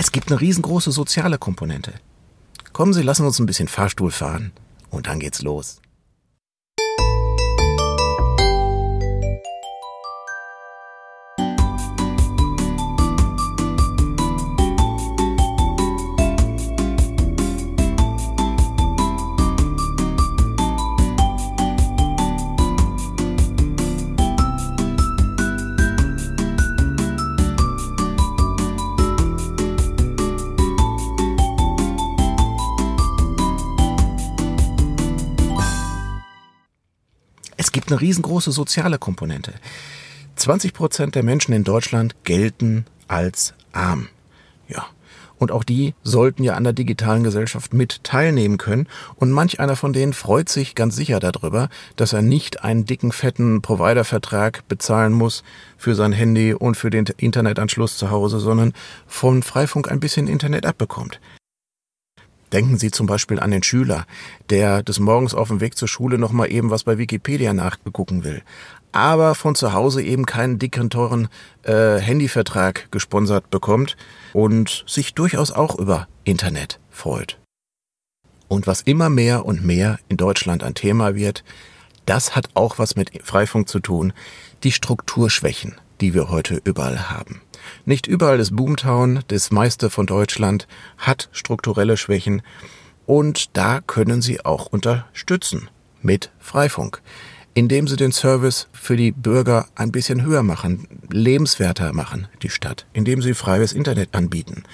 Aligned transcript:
Es 0.00 0.12
gibt 0.12 0.30
eine 0.30 0.40
riesengroße 0.40 0.92
soziale 0.92 1.38
Komponente. 1.38 1.92
Kommen 2.72 2.92
Sie, 2.92 3.02
lassen 3.02 3.26
uns 3.26 3.40
ein 3.40 3.46
bisschen 3.46 3.66
Fahrstuhl 3.66 4.12
fahren 4.12 4.52
und 4.90 5.08
dann 5.08 5.18
geht's 5.18 5.42
los. 5.42 5.80
Gibt 37.78 37.92
eine 37.92 38.00
riesengroße 38.00 38.50
soziale 38.50 38.98
Komponente. 38.98 39.52
20 40.34 40.72
Prozent 40.72 41.14
der 41.14 41.22
Menschen 41.22 41.54
in 41.54 41.62
Deutschland 41.62 42.16
gelten 42.24 42.86
als 43.06 43.54
arm. 43.70 44.08
Ja. 44.66 44.86
Und 45.38 45.52
auch 45.52 45.62
die 45.62 45.94
sollten 46.02 46.42
ja 46.42 46.54
an 46.54 46.64
der 46.64 46.72
digitalen 46.72 47.22
Gesellschaft 47.22 47.72
mit 47.72 48.02
teilnehmen 48.02 48.58
können. 48.58 48.88
Und 49.14 49.30
manch 49.30 49.60
einer 49.60 49.76
von 49.76 49.92
denen 49.92 50.12
freut 50.12 50.48
sich 50.48 50.74
ganz 50.74 50.96
sicher 50.96 51.20
darüber, 51.20 51.68
dass 51.94 52.12
er 52.12 52.22
nicht 52.22 52.64
einen 52.64 52.84
dicken, 52.84 53.12
fetten 53.12 53.62
Providervertrag 53.62 54.66
bezahlen 54.66 55.12
muss 55.12 55.44
für 55.76 55.94
sein 55.94 56.10
Handy 56.10 56.54
und 56.54 56.76
für 56.76 56.90
den 56.90 57.06
Internetanschluss 57.16 57.96
zu 57.96 58.10
Hause, 58.10 58.40
sondern 58.40 58.72
von 59.06 59.44
Freifunk 59.44 59.88
ein 59.88 60.00
bisschen 60.00 60.26
Internet 60.26 60.66
abbekommt. 60.66 61.20
Denken 62.52 62.78
Sie 62.78 62.90
zum 62.90 63.06
Beispiel 63.06 63.40
an 63.40 63.50
den 63.50 63.62
Schüler, 63.62 64.06
der 64.48 64.82
des 64.82 64.98
Morgens 64.98 65.34
auf 65.34 65.48
dem 65.48 65.60
Weg 65.60 65.76
zur 65.76 65.88
Schule 65.88 66.18
noch 66.18 66.32
mal 66.32 66.50
eben 66.50 66.70
was 66.70 66.84
bei 66.84 66.96
Wikipedia 66.96 67.52
nachgucken 67.52 68.24
will, 68.24 68.42
aber 68.92 69.34
von 69.34 69.54
zu 69.54 69.72
Hause 69.74 70.02
eben 70.02 70.24
keinen 70.24 70.58
dicken, 70.58 70.90
teuren 70.90 71.28
äh, 71.62 71.98
Handyvertrag 71.98 72.90
gesponsert 72.90 73.50
bekommt 73.50 73.96
und 74.32 74.84
sich 74.86 75.14
durchaus 75.14 75.50
auch 75.50 75.78
über 75.78 76.08
Internet 76.24 76.80
freut. 76.90 77.38
Und 78.48 78.66
was 78.66 78.80
immer 78.80 79.10
mehr 79.10 79.44
und 79.44 79.64
mehr 79.64 79.98
in 80.08 80.16
Deutschland 80.16 80.62
ein 80.62 80.74
Thema 80.74 81.14
wird, 81.14 81.44
das 82.06 82.34
hat 82.34 82.48
auch 82.54 82.78
was 82.78 82.96
mit 82.96 83.10
Freifunk 83.22 83.68
zu 83.68 83.80
tun, 83.80 84.14
die 84.64 84.72
Strukturschwächen, 84.72 85.74
die 86.00 86.14
wir 86.14 86.30
heute 86.30 86.60
überall 86.64 87.10
haben. 87.10 87.40
Nicht 87.84 88.06
überall 88.06 88.40
ist 88.40 88.54
Boomtown, 88.54 89.20
das 89.28 89.50
meiste 89.50 89.90
von 89.90 90.06
Deutschland, 90.06 90.66
hat 90.96 91.28
strukturelle 91.32 91.96
Schwächen 91.96 92.42
und 93.06 93.56
da 93.56 93.80
können 93.80 94.22
Sie 94.22 94.44
auch 94.44 94.66
unterstützen 94.66 95.70
mit 96.02 96.30
Freifunk, 96.38 97.02
indem 97.54 97.88
Sie 97.88 97.96
den 97.96 98.12
Service 98.12 98.68
für 98.72 98.96
die 98.96 99.12
Bürger 99.12 99.66
ein 99.74 99.92
bisschen 99.92 100.22
höher 100.24 100.42
machen, 100.42 100.86
lebenswerter 101.10 101.92
machen, 101.92 102.28
die 102.42 102.50
Stadt, 102.50 102.86
indem 102.92 103.22
Sie 103.22 103.34
freies 103.34 103.72
Internet 103.72 104.14
anbieten. 104.14 104.64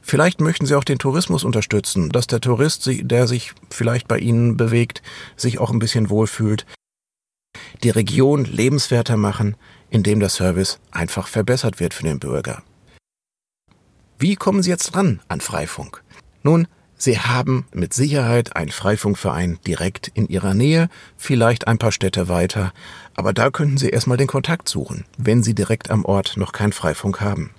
Vielleicht 0.00 0.40
möchten 0.40 0.64
Sie 0.64 0.74
auch 0.74 0.84
den 0.84 0.98
Tourismus 0.98 1.44
unterstützen, 1.44 2.08
dass 2.08 2.26
der 2.26 2.40
Tourist, 2.40 2.88
der 3.02 3.26
sich 3.26 3.52
vielleicht 3.68 4.08
bei 4.08 4.18
Ihnen 4.18 4.56
bewegt, 4.56 5.02
sich 5.36 5.58
auch 5.58 5.70
ein 5.70 5.80
bisschen 5.80 6.08
wohlfühlt. 6.08 6.64
Die 7.82 7.90
Region 7.90 8.44
lebenswerter 8.44 9.16
machen, 9.16 9.56
indem 9.90 10.20
der 10.20 10.28
Service 10.28 10.80
einfach 10.90 11.28
verbessert 11.28 11.80
wird 11.80 11.94
für 11.94 12.02
den 12.02 12.18
Bürger. 12.18 12.62
Wie 14.18 14.34
kommen 14.34 14.62
Sie 14.62 14.70
jetzt 14.70 14.96
ran 14.96 15.20
an 15.28 15.40
Freifunk? 15.40 16.02
Nun, 16.42 16.66
Sie 16.96 17.20
haben 17.20 17.66
mit 17.72 17.94
Sicherheit 17.94 18.56
einen 18.56 18.72
Freifunkverein 18.72 19.60
direkt 19.64 20.08
in 20.08 20.26
Ihrer 20.26 20.54
Nähe, 20.54 20.88
vielleicht 21.16 21.68
ein 21.68 21.78
paar 21.78 21.92
Städte 21.92 22.28
weiter, 22.28 22.72
aber 23.14 23.32
da 23.32 23.50
könnten 23.50 23.78
Sie 23.78 23.90
erstmal 23.90 24.16
den 24.16 24.26
Kontakt 24.26 24.68
suchen, 24.68 25.04
wenn 25.16 25.44
Sie 25.44 25.54
direkt 25.54 25.90
am 25.90 26.04
Ort 26.04 26.36
noch 26.36 26.50
keinen 26.50 26.72
Freifunk 26.72 27.20
haben. 27.20 27.50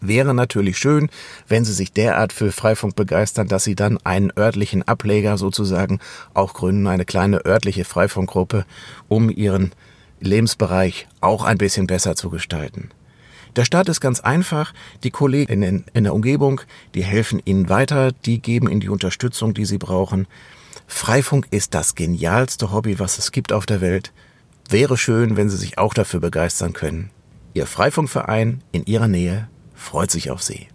Wäre 0.00 0.32
natürlich 0.32 0.78
schön, 0.78 1.10
wenn 1.48 1.64
Sie 1.64 1.72
sich 1.72 1.92
derart 1.92 2.32
für 2.32 2.52
Freifunk 2.52 2.94
begeistern, 2.94 3.48
dass 3.48 3.64
Sie 3.64 3.74
dann 3.74 3.98
einen 4.04 4.32
örtlichen 4.36 4.86
Ableger 4.86 5.36
sozusagen 5.38 5.98
auch 6.34 6.54
gründen, 6.54 6.86
eine 6.86 7.04
kleine 7.04 7.44
örtliche 7.44 7.84
Freifunkgruppe, 7.84 8.64
um 9.08 9.28
Ihren 9.28 9.72
Lebensbereich 10.20 11.08
auch 11.20 11.44
ein 11.44 11.58
bisschen 11.58 11.86
besser 11.86 12.14
zu 12.14 12.30
gestalten. 12.30 12.90
Der 13.56 13.64
Start 13.64 13.88
ist 13.88 14.00
ganz 14.00 14.20
einfach. 14.20 14.72
Die 15.02 15.10
Kollegen 15.10 15.62
in, 15.62 16.04
der 16.04 16.14
Umgebung, 16.14 16.60
die 16.94 17.02
helfen 17.02 17.42
Ihnen 17.44 17.68
weiter, 17.68 18.12
die 18.12 18.40
geben 18.40 18.68
Ihnen 18.68 18.80
die 18.80 18.88
Unterstützung, 18.88 19.52
die 19.54 19.64
Sie 19.64 19.78
brauchen. 19.78 20.28
Freifunk 20.86 21.48
ist 21.50 21.74
das 21.74 21.96
genialste 21.96 22.72
Hobby, 22.72 23.00
was 23.00 23.18
es 23.18 23.32
gibt 23.32 23.52
auf 23.52 23.66
der 23.66 23.80
Welt. 23.80 24.12
Wäre 24.68 24.96
schön, 24.96 25.36
wenn 25.36 25.48
Sie 25.48 25.56
sich 25.56 25.76
auch 25.76 25.92
dafür 25.92 26.20
begeistern 26.20 26.72
können. 26.72 27.10
Ihr 27.54 27.66
Freifunkverein 27.66 28.62
in 28.70 28.84
Ihrer 28.84 29.08
Nähe 29.08 29.48
freut 29.78 30.10
sich 30.10 30.30
auf 30.30 30.42
Sie. 30.42 30.68